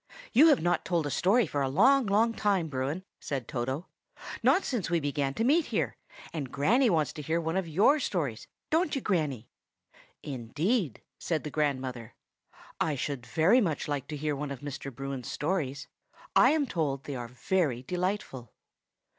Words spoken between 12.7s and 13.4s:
"I should like